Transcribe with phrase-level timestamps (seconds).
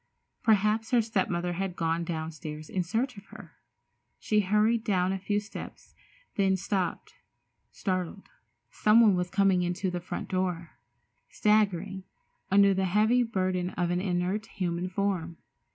[0.41, 3.51] Perhaps her step mother had gone downstairs in search of her.
[4.17, 5.93] She hurried down a few steps,
[6.37, 7.13] then stopped,
[7.69, 8.27] startled.
[8.71, 10.71] Someone was coming into the front door,
[11.29, 12.03] staggering
[12.49, 15.37] under the heavy burden of an inert, human form.